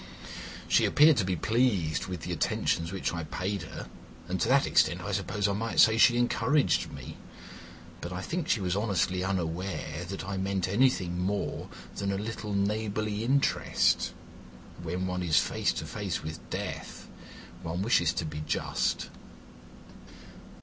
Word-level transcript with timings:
She 0.67 0.85
appeared 0.85 1.17
to 1.17 1.23
be 1.23 1.35
pleased 1.35 2.07
with 2.07 2.21
the 2.21 2.31
attentions 2.33 2.91
which 2.91 3.13
I 3.13 3.23
paid 3.23 3.61
her, 3.61 3.87
and 4.27 4.41
to 4.41 4.47
that 4.47 4.65
extent 4.65 5.01
I 5.01 5.11
suppose 5.11 5.47
I 5.47 5.53
might 5.53 5.79
say 5.79 5.95
she 5.99 6.17
encouraged 6.17 6.91
me, 6.91 7.17
but 8.01 8.11
I 8.11 8.23
think 8.23 8.49
she 8.49 8.61
was 8.61 8.75
honestly 8.75 9.23
unaware 9.23 10.03
that 10.07 10.25
I 10.27 10.37
meant 10.37 10.67
anything 10.67 11.19
more 11.19 11.69
than 11.97 12.11
a 12.11 12.17
little 12.17 12.55
neighbourly 12.55 13.23
interest. 13.23 14.11
When 14.81 15.05
one 15.05 15.21
is 15.21 15.37
face 15.37 15.71
to 15.73 15.85
face 15.85 16.23
with 16.23 16.49
Death 16.49 17.07
one 17.61 17.83
wishes 17.83 18.11
to 18.13 18.25
be 18.25 18.41
just." 18.47 19.11